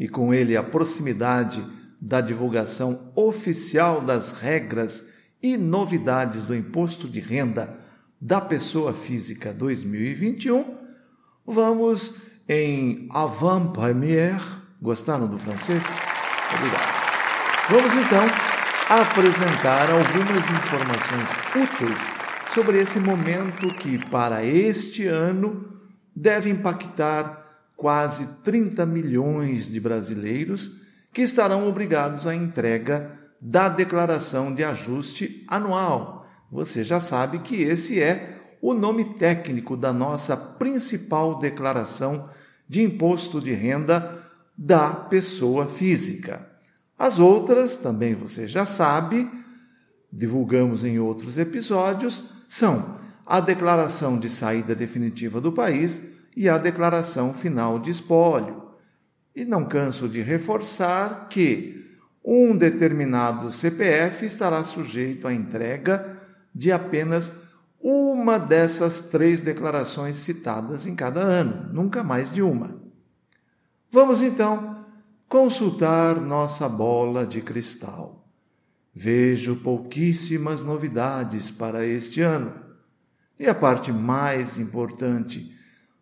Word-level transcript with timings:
e 0.00 0.08
com 0.08 0.32
ele 0.32 0.56
a 0.56 0.62
proximidade 0.62 1.62
da 2.00 2.22
divulgação 2.22 3.12
oficial 3.14 4.00
das 4.00 4.32
regras 4.32 5.04
e 5.42 5.58
novidades 5.58 6.40
do 6.42 6.56
imposto 6.56 7.06
de 7.06 7.20
renda 7.20 7.76
da 8.18 8.40
pessoa 8.40 8.94
física 8.94 9.52
2021, 9.52 10.78
vamos 11.46 12.14
em 12.48 13.06
avant-première. 13.10 14.42
Gostaram 14.80 15.28
do 15.28 15.38
francês? 15.38 15.84
Obrigado. 16.54 17.00
Vamos 17.68 17.92
então 17.94 18.24
apresentar 18.88 19.90
algumas 19.90 20.46
informações 20.48 21.28
úteis 21.54 22.00
sobre 22.54 22.80
esse 22.80 22.98
momento 22.98 23.68
que, 23.74 23.98
para 24.06 24.42
este 24.44 25.06
ano, 25.06 25.78
deve 26.16 26.48
impactar 26.48 27.39
quase 27.80 28.26
30 28.44 28.84
milhões 28.84 29.64
de 29.64 29.80
brasileiros 29.80 30.70
que 31.14 31.22
estarão 31.22 31.66
obrigados 31.66 32.26
à 32.26 32.34
entrega 32.34 33.10
da 33.40 33.70
declaração 33.70 34.54
de 34.54 34.62
ajuste 34.62 35.46
anual. 35.48 36.26
Você 36.52 36.84
já 36.84 37.00
sabe 37.00 37.38
que 37.38 37.54
esse 37.62 37.98
é 37.98 38.38
o 38.60 38.74
nome 38.74 39.14
técnico 39.14 39.78
da 39.78 39.94
nossa 39.94 40.36
principal 40.36 41.38
declaração 41.38 42.28
de 42.68 42.82
imposto 42.82 43.40
de 43.40 43.54
renda 43.54 44.14
da 44.54 44.90
pessoa 44.90 45.66
física. 45.66 46.46
As 46.98 47.18
outras, 47.18 47.76
também 47.78 48.14
você 48.14 48.46
já 48.46 48.66
sabe, 48.66 49.26
divulgamos 50.12 50.84
em 50.84 50.98
outros 50.98 51.38
episódios, 51.38 52.24
são 52.46 52.96
a 53.24 53.40
declaração 53.40 54.18
de 54.18 54.28
saída 54.28 54.74
definitiva 54.74 55.40
do 55.40 55.50
país 55.50 56.19
e 56.36 56.48
a 56.48 56.58
declaração 56.58 57.32
final 57.32 57.78
de 57.78 57.90
espólio. 57.90 58.70
E 59.34 59.44
não 59.44 59.64
canso 59.64 60.08
de 60.08 60.20
reforçar 60.20 61.28
que 61.28 61.80
um 62.24 62.56
determinado 62.56 63.50
CPF 63.50 64.26
estará 64.26 64.62
sujeito 64.62 65.26
à 65.26 65.32
entrega 65.32 66.16
de 66.54 66.70
apenas 66.70 67.32
uma 67.80 68.38
dessas 68.38 69.00
três 69.00 69.40
declarações 69.40 70.16
citadas 70.16 70.86
em 70.86 70.94
cada 70.94 71.20
ano, 71.20 71.72
nunca 71.72 72.04
mais 72.04 72.30
de 72.30 72.42
uma. 72.42 72.78
Vamos 73.90 74.20
então 74.20 74.84
consultar 75.28 76.20
nossa 76.20 76.68
bola 76.68 77.24
de 77.24 77.40
cristal. 77.40 78.28
Vejo 78.94 79.56
pouquíssimas 79.56 80.60
novidades 80.60 81.50
para 81.50 81.86
este 81.86 82.20
ano. 82.20 82.52
E 83.38 83.46
a 83.46 83.54
parte 83.54 83.90
mais 83.90 84.58
importante 84.58 85.54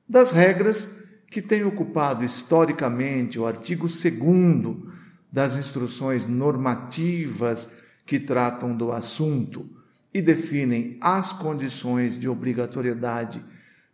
das 0.09 0.31
regras 0.31 0.89
que 1.31 1.43
tem 1.43 1.65
ocupado 1.65 2.25
historicamente 2.25 3.39
o 3.39 3.47
artigo 3.47 3.87
2 3.87 4.99
das 5.31 5.57
instruções 5.57 6.27
normativas 6.27 7.69
que 8.07 8.19
tratam 8.19 8.75
do 8.75 8.91
assunto 8.91 9.69
e 10.13 10.23
definem 10.23 10.97
as 11.01 11.33
condições 11.33 12.19
de 12.19 12.29
obrigatoriedade 12.29 13.45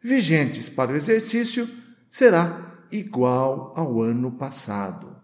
vigentes 0.01 0.69
para 0.69 0.93
o 0.93 0.97
exercício 0.97 1.69
será 2.09 2.79
igual 2.93 3.73
ao 3.75 4.01
ano 4.01 4.31
passado. 4.31 5.17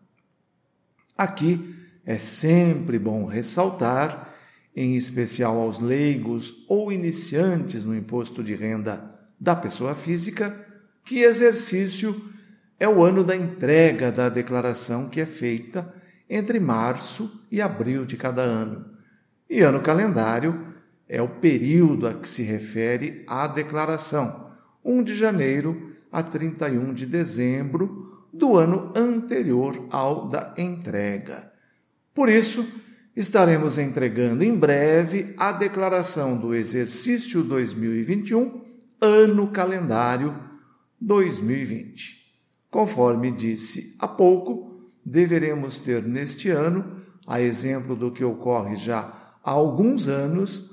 Aqui 1.17 1.77
é 2.05 2.19
sempre 2.19 2.99
bom 2.99 3.27
ressaltar, 3.27 4.35
em 4.75 4.97
especial 4.97 5.59
aos 5.59 5.79
leigos 5.79 6.65
ou 6.69 6.91
iniciantes 6.91 7.85
no 7.85 7.95
imposto 7.95 8.43
de 8.43 8.55
renda 8.55 9.15
da 9.39 9.55
pessoa 9.55 9.95
física, 9.95 10.70
que 11.05 11.21
exercício 11.23 12.21
é 12.79 12.89
o 12.89 13.03
ano 13.03 13.23
da 13.23 13.37
entrega 13.37 14.11
da 14.11 14.29
declaração 14.29 15.09
que 15.09 15.21
é 15.21 15.27
feita 15.27 15.93
entre 16.29 16.59
março 16.59 17.31
e 17.51 17.61
abril 17.61 18.07
de 18.07 18.17
cada 18.17 18.43
ano. 18.43 18.87
E 19.49 19.61
ano 19.61 19.81
calendário 19.81 20.67
é 21.09 21.21
o 21.21 21.29
período 21.29 22.07
a 22.07 22.15
que 22.15 22.29
se 22.29 22.43
refere 22.43 23.25
a 23.27 23.47
declaração, 23.49 24.47
1 24.85 25.03
de 25.03 25.15
janeiro 25.15 25.91
a 26.11 26.23
31 26.23 26.95
de 26.95 27.05
dezembro 27.05 28.27
do 28.33 28.57
ano 28.57 28.93
anterior 28.97 29.89
ao 29.91 30.29
da 30.29 30.55
entrega. 30.57 31.53
Por 32.15 32.29
isso, 32.29 32.67
estaremos 33.15 33.77
entregando 33.77 34.45
em 34.45 34.55
breve 34.55 35.35
a 35.37 35.53
declaração 35.53 36.37
do 36.37 36.55
exercício 36.55 37.43
2021, 37.43 38.63
ano 39.01 39.49
calendário 39.49 40.50
2020. 41.01 42.19
Conforme 42.71 43.31
disse 43.31 43.95
há 43.99 44.07
pouco, 44.07 44.81
deveremos 45.05 45.79
ter 45.79 46.03
neste 46.03 46.51
ano, 46.51 46.93
a 47.27 47.41
exemplo 47.41 47.97
do 47.97 48.11
que 48.13 48.25
ocorre 48.25 48.77
já 48.77 49.13
há 49.43 49.51
alguns 49.51 50.09
anos, 50.09 50.71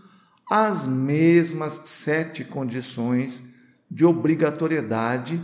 as 0.49 0.85
mesmas 0.85 1.81
sete 1.85 2.43
condições 2.43 3.43
de 3.89 4.05
obrigatoriedade 4.05 5.41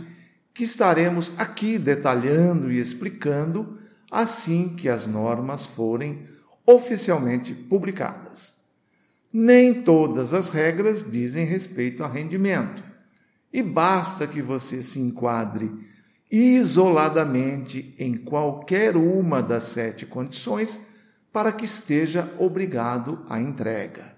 que 0.52 0.64
estaremos 0.64 1.32
aqui 1.36 1.78
detalhando 1.78 2.70
e 2.70 2.78
explicando 2.78 3.78
assim 4.10 4.76
que 4.76 4.88
as 4.88 5.06
normas 5.06 5.66
forem 5.66 6.22
oficialmente 6.66 7.52
publicadas. 7.52 8.54
Nem 9.32 9.82
todas 9.82 10.32
as 10.32 10.50
regras 10.50 11.04
dizem 11.10 11.44
respeito 11.44 12.04
a 12.04 12.08
rendimento, 12.08 12.84
e 13.54 13.62
basta 13.62 14.26
que 14.26 14.42
você 14.42 14.82
se 14.82 14.98
enquadre 14.98 15.72
isoladamente 16.28 17.94
em 17.96 18.16
qualquer 18.16 18.96
uma 18.96 19.40
das 19.40 19.62
sete 19.62 20.04
condições 20.04 20.80
para 21.32 21.52
que 21.52 21.64
esteja 21.64 22.34
obrigado 22.40 23.24
à 23.28 23.40
entrega. 23.40 24.16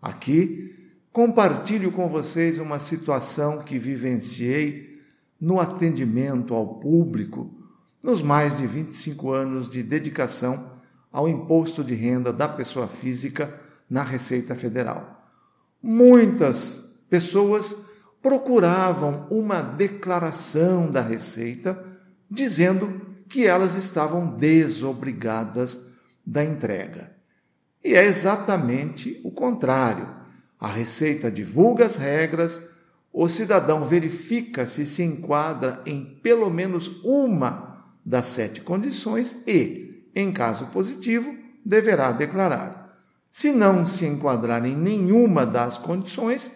Aqui, 0.00 0.74
compartilho 1.12 1.92
com 1.92 2.08
vocês 2.08 2.58
uma 2.58 2.78
situação 2.78 3.58
que 3.58 3.78
vivenciei 3.78 4.98
no 5.38 5.60
atendimento 5.60 6.54
ao 6.54 6.80
público 6.80 7.54
nos 8.02 8.22
mais 8.22 8.56
de 8.56 8.66
25 8.66 9.30
anos 9.30 9.70
de 9.70 9.82
dedicação 9.82 10.72
ao 11.12 11.28
imposto 11.28 11.84
de 11.84 11.94
renda 11.94 12.32
da 12.32 12.48
pessoa 12.48 12.88
física 12.88 13.60
na 13.90 14.02
Receita 14.02 14.54
Federal. 14.54 15.30
Muitas 15.82 16.80
pessoas 17.10 17.76
procuravam 18.24 19.26
uma 19.30 19.60
declaração 19.60 20.90
da 20.90 21.02
Receita 21.02 21.84
dizendo 22.30 23.02
que 23.28 23.46
elas 23.46 23.74
estavam 23.74 24.26
desobrigadas 24.28 25.78
da 26.24 26.42
entrega. 26.42 27.14
E 27.84 27.94
é 27.94 28.02
exatamente 28.02 29.20
o 29.22 29.30
contrário. 29.30 30.08
A 30.58 30.66
Receita 30.66 31.30
divulga 31.30 31.84
as 31.84 31.96
regras, 31.96 32.62
o 33.12 33.28
cidadão 33.28 33.84
verifica 33.84 34.66
se 34.66 34.86
se 34.86 35.02
enquadra 35.02 35.82
em 35.84 36.02
pelo 36.22 36.48
menos 36.48 36.90
uma 37.04 37.84
das 38.02 38.28
sete 38.28 38.62
condições 38.62 39.36
e, 39.46 40.08
em 40.16 40.32
caso 40.32 40.68
positivo, 40.68 41.36
deverá 41.62 42.10
declarar. 42.10 42.96
Se 43.30 43.52
não 43.52 43.84
se 43.84 44.06
enquadrar 44.06 44.64
em 44.64 44.74
nenhuma 44.74 45.44
das 45.44 45.76
condições, 45.76 46.50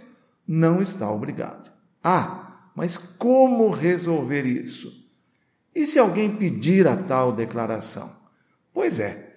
não 0.49 0.81
está 0.81 1.11
obrigado. 1.11 1.71
Ah, 2.03 2.71
mas 2.75 2.97
como 2.97 3.69
resolver 3.69 4.47
isso? 4.47 4.91
E 5.75 5.85
se 5.85 5.99
alguém 5.99 6.35
pedir 6.35 6.89
a 6.89 6.97
tal 6.97 7.33
declaração? 7.33 8.11
Pois 8.73 8.99
é, 8.99 9.35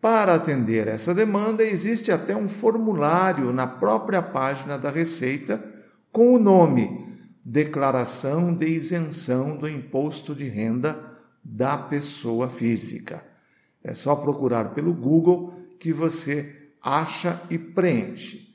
para 0.00 0.34
atender 0.34 0.88
essa 0.88 1.14
demanda, 1.14 1.62
existe 1.62 2.10
até 2.10 2.34
um 2.34 2.48
formulário 2.48 3.52
na 3.52 3.66
própria 3.66 4.22
página 4.22 4.78
da 4.78 4.90
Receita 4.90 5.62
com 6.10 6.34
o 6.34 6.38
nome 6.38 7.06
Declaração 7.44 8.54
de 8.54 8.66
Isenção 8.68 9.56
do 9.56 9.68
Imposto 9.68 10.34
de 10.34 10.48
Renda 10.48 10.98
da 11.44 11.76
pessoa 11.76 12.48
física. 12.48 13.24
É 13.82 13.94
só 13.94 14.14
procurar 14.14 14.74
pelo 14.74 14.94
Google 14.94 15.52
que 15.78 15.92
você 15.92 16.72
acha 16.82 17.40
e 17.50 17.58
preenche. 17.58 18.47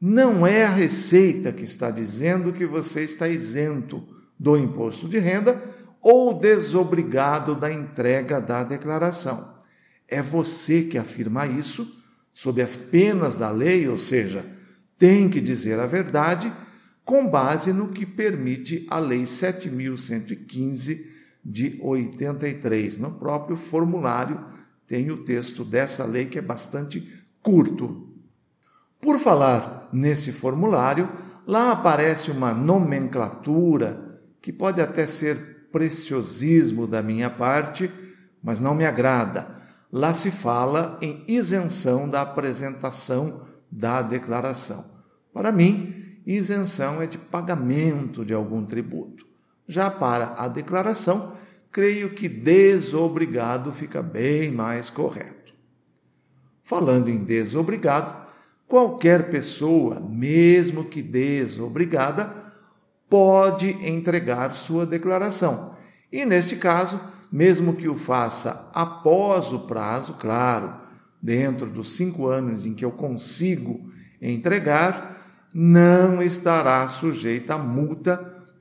Não 0.00 0.46
é 0.46 0.64
a 0.64 0.70
Receita 0.70 1.52
que 1.52 1.64
está 1.64 1.90
dizendo 1.90 2.52
que 2.52 2.64
você 2.64 3.02
está 3.02 3.28
isento 3.28 4.02
do 4.38 4.56
imposto 4.56 5.06
de 5.08 5.18
renda 5.18 5.62
ou 6.00 6.38
desobrigado 6.38 7.54
da 7.54 7.70
entrega 7.70 8.40
da 8.40 8.64
declaração. 8.64 9.54
É 10.08 10.22
você 10.22 10.82
que 10.82 10.96
afirma 10.96 11.46
isso, 11.46 11.94
sob 12.32 12.62
as 12.62 12.74
penas 12.74 13.34
da 13.34 13.50
lei, 13.50 13.86
ou 13.86 13.98
seja, 13.98 14.44
tem 14.98 15.28
que 15.28 15.40
dizer 15.40 15.78
a 15.78 15.86
verdade, 15.86 16.52
com 17.04 17.26
base 17.26 17.72
no 17.72 17.88
que 17.88 18.06
permite 18.06 18.86
a 18.88 18.98
Lei 18.98 19.24
7.115 19.24 21.04
de 21.44 21.78
83. 21.82 22.96
No 22.96 23.12
próprio 23.12 23.56
formulário 23.56 24.44
tem 24.86 25.10
o 25.10 25.24
texto 25.24 25.64
dessa 25.64 26.04
lei 26.04 26.26
que 26.26 26.38
é 26.38 26.42
bastante 26.42 27.06
curto. 27.42 28.09
Por 29.00 29.18
falar 29.18 29.88
nesse 29.92 30.30
formulário, 30.30 31.08
lá 31.46 31.72
aparece 31.72 32.30
uma 32.30 32.52
nomenclatura 32.52 34.20
que 34.40 34.52
pode 34.52 34.80
até 34.80 35.06
ser 35.06 35.68
preciosismo 35.72 36.86
da 36.86 37.02
minha 37.02 37.30
parte, 37.30 37.90
mas 38.42 38.60
não 38.60 38.74
me 38.74 38.84
agrada. 38.84 39.48
Lá 39.92 40.14
se 40.14 40.30
fala 40.30 40.98
em 41.00 41.24
isenção 41.26 42.08
da 42.08 42.20
apresentação 42.20 43.42
da 43.70 44.02
declaração. 44.02 44.84
Para 45.32 45.50
mim, 45.50 45.94
isenção 46.26 47.00
é 47.00 47.06
de 47.06 47.18
pagamento 47.18 48.24
de 48.24 48.34
algum 48.34 48.64
tributo. 48.64 49.26
Já 49.66 49.90
para 49.90 50.34
a 50.36 50.48
declaração, 50.48 51.32
creio 51.72 52.10
que 52.10 52.28
desobrigado 52.28 53.72
fica 53.72 54.02
bem 54.02 54.50
mais 54.50 54.90
correto. 54.90 55.54
Falando 56.62 57.08
em 57.08 57.24
desobrigado, 57.24 58.29
qualquer 58.70 59.30
pessoa, 59.30 59.98
mesmo 59.98 60.84
que 60.84 61.02
desobrigada, 61.02 62.32
pode 63.08 63.70
entregar 63.84 64.54
sua 64.54 64.86
declaração. 64.86 65.74
E 66.12 66.24
neste 66.24 66.54
caso, 66.54 67.00
mesmo 67.32 67.74
que 67.74 67.88
o 67.88 67.96
faça 67.96 68.70
após 68.72 69.52
o 69.52 69.58
prazo, 69.66 70.14
claro, 70.14 70.72
dentro 71.20 71.66
dos 71.66 71.96
cinco 71.96 72.28
anos 72.28 72.64
em 72.64 72.72
que 72.72 72.84
eu 72.84 72.92
consigo 72.92 73.90
entregar, 74.22 75.18
não 75.52 76.22
estará 76.22 76.86
sujeita 76.86 77.54
a 77.54 77.58
multa 77.58 78.18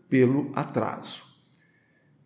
pelo 0.10 0.52
atraso. 0.56 1.22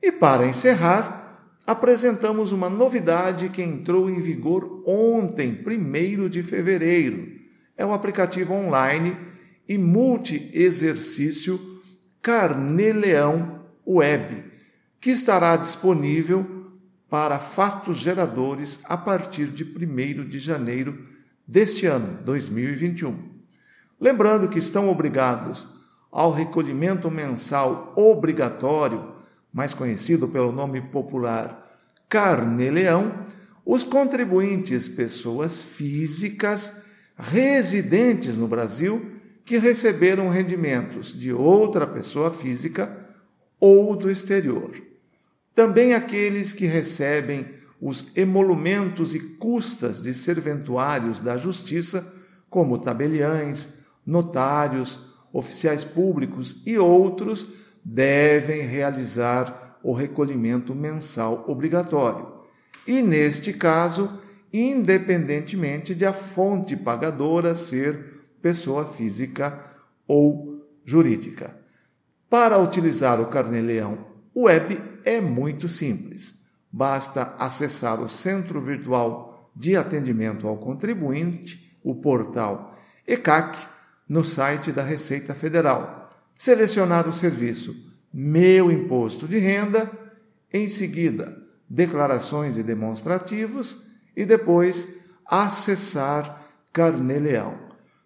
E 0.02 0.10
para 0.10 0.48
encerrar, 0.48 1.50
apresentamos 1.68 2.54
uma 2.54 2.70
novidade 2.70 3.50
que 3.50 3.62
entrou 3.62 4.10
em 4.10 4.22
vigor 4.22 4.84
ontem, 4.88 5.62
1 5.68 6.30
de 6.30 6.42
fevereiro 6.42 7.43
é 7.78 7.86
um 7.86 7.94
aplicativo 7.94 8.54
online 8.54 9.18
e 9.68 9.78
multi-exercício 9.78 11.82
Carneleão 12.22 13.62
Web, 13.86 14.44
que 15.00 15.12
estará 15.12 15.56
disponível 15.58 16.72
para 17.10 17.40
fatos 17.40 17.98
geradores 17.98 18.80
a 18.86 18.98
partir 18.98 19.48
de 19.48 19.64
1 19.64 20.28
de 20.28 20.40
janeiro 20.40 21.04
deste 21.48 21.86
ano, 21.86 22.20
2021. 22.24 23.32
Lembrando 24.00 24.48
que 24.48 24.60
estão 24.60 24.90
obrigados 24.90 25.68
ao 26.12 26.32
recolhimento 26.32 27.10
mensal 27.10 27.94
obrigatório, 27.96 29.14
mais 29.52 29.74
conhecido 29.74 30.28
pelo 30.28 30.52
nome 30.52 30.82
popular 30.82 31.62
Carneleão, 32.10 33.24
os 33.66 33.84
contribuintes 33.84 34.88
pessoas 34.88 35.64
físicas 35.64 36.83
residentes 37.18 38.38
no 38.38 38.48
Brasil 38.48 39.06
que 39.46 39.58
receberam 39.58 40.30
rendimentos 40.30 41.18
de 41.18 41.34
outra 41.34 41.86
pessoa 41.86 42.32
física 42.32 42.98
ou 43.60 43.96
do 43.96 44.10
exterior. 44.10 44.74
Também 45.54 45.94
aqueles 45.94 46.54
que 46.54 46.66
recebem 46.66 47.46
os 47.80 48.08
emolumentos 48.16 49.14
e 49.14 49.20
custas 49.20 50.02
de 50.02 50.14
serventuários 50.14 51.20
da 51.20 51.38
Justiça, 51.38 52.14
como 52.50 52.78
tabeliães, 52.78 53.74
notários, 54.06 55.00
oficiais 55.34 55.84
públicos 55.84 56.62
e 56.66 56.78
outros, 56.78 57.48
devem 57.84 58.62
realizar 58.62 59.80
o 59.84 59.94
recolhimento 59.94 60.74
mensal 60.74 61.44
obrigatório. 61.48 62.32
E, 62.88 63.02
neste 63.02 63.52
caso, 63.52 64.10
independentemente 64.54 65.96
de 65.96 66.06
a 66.06 66.14
fonte 66.14 66.78
pagadora 66.78 67.56
ser 67.56 68.24
pessoa 68.40 68.86
física 68.86 69.60
ou 70.08 70.64
jurídica. 70.86 71.58
Para 72.30 72.60
utilizar 72.60 73.20
o 73.20 73.28
Carneleão 73.28 74.06
Web 74.36 74.80
é 75.04 75.20
muito 75.20 75.68
simples. 75.68 76.36
Basta 76.72 77.36
acessar 77.40 78.02
o 78.02 78.10
Centro 78.10 78.62
Virtual 78.62 79.52
de 79.56 79.76
Atendimento 79.76 80.48
ao 80.48 80.58
Contribuinte, 80.58 81.78
o 81.84 81.96
portal 81.96 82.76
ECAC, 83.08 83.58
no 84.08 84.24
site 84.24 84.72
da 84.72 84.84
Receita 84.84 85.34
Federal. 85.34 86.10
Selecionar 86.36 87.08
o 87.08 87.14
serviço 87.14 87.76
Meu 88.12 88.72
Imposto 88.72 89.28
de 89.28 89.38
Renda, 89.38 89.90
em 90.52 90.68
seguida, 90.68 91.38
declarações 91.70 92.58
e 92.58 92.64
demonstrativos 92.64 93.93
e 94.16 94.26
depois 94.26 94.88
acessar 95.26 96.42
Carneleão. 96.72 97.58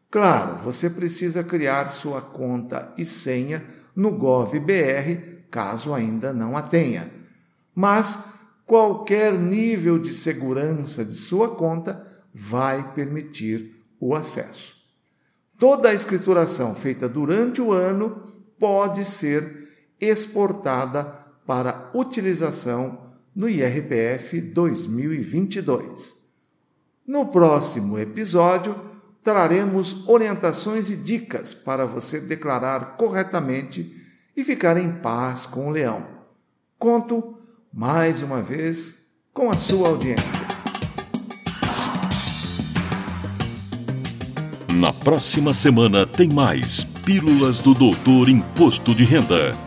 Claro, 0.10 0.58
você 0.58 0.90
precisa 0.90 1.44
criar 1.44 1.90
sua 1.90 2.22
conta 2.22 2.94
e 2.98 3.06
senha 3.06 3.64
no 3.96 4.12
GovBR, 4.12 5.46
caso 5.52 5.94
ainda 5.94 6.34
não 6.34 6.56
a 6.56 6.62
tenha. 6.62 7.12
Mas 7.74 8.20
qualquer 8.66 9.34
nível 9.34 9.98
de 9.98 10.14
segurança 10.14 11.04
de 11.04 11.16
sua 11.16 11.56
conta 11.56 12.06
vai 12.34 12.94
permitir 12.94 13.84
o 14.00 14.16
acesso. 14.16 14.76
Toda 15.60 15.90
a 15.90 15.94
escrituração 15.94 16.76
feita 16.76 17.10
durante 17.10 17.62
o 17.62 17.72
ano 17.72 18.32
pode 18.60 19.04
ser 19.04 19.68
exportada 20.00 21.04
para 21.46 21.90
utilização 21.94 23.02
no 23.38 23.48
IRPF 23.48 24.42
2022. 24.42 26.18
No 27.06 27.28
próximo 27.28 28.00
episódio, 28.00 28.76
traremos 29.24 30.08
orientações 30.10 30.90
e 30.90 30.96
dicas 30.96 31.54
para 31.54 31.86
você 31.86 32.20
declarar 32.20 32.98
corretamente 32.98 33.96
e 34.36 34.44
ficar 34.44 34.76
em 34.76 34.92
paz 34.92 35.46
com 35.46 35.68
o 35.68 35.70
leão. 35.70 36.04
Conto 36.80 37.36
mais 37.72 38.24
uma 38.24 38.42
vez 38.42 38.98
com 39.32 39.52
a 39.52 39.56
sua 39.56 39.90
audiência. 39.90 40.48
Na 44.74 44.92
próxima 44.92 45.54
semana 45.54 46.08
tem 46.08 46.30
mais 46.30 46.84
Pílulas 47.06 47.60
do 47.60 47.76
Doutor 47.76 48.30
Imposto 48.30 48.96
de 48.96 49.04
Renda. 49.04 49.67